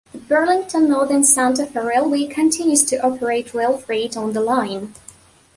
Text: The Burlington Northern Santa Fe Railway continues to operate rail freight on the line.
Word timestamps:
The 0.13 0.17
Burlington 0.17 0.89
Northern 0.89 1.23
Santa 1.23 1.63
Fe 1.67 1.79
Railway 1.79 2.25
continues 2.25 2.83
to 2.85 2.97
operate 3.05 3.53
rail 3.53 3.77
freight 3.77 4.17
on 4.17 4.33
the 4.33 4.41
line. 4.41 4.95